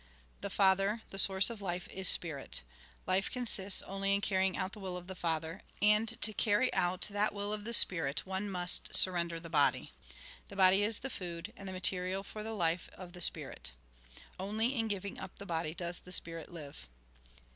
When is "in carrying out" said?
4.15-4.71